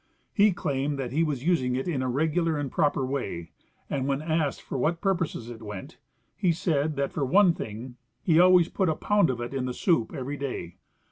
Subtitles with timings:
[0.33, 3.49] He claimed that he was using it in a regular and proper Avay,
[3.87, 5.97] and when asked for Avhat purposes it Avent,
[6.35, 9.75] he said that, for one thing, he ahvays put a pound of it in the
[9.75, 10.77] soup every day.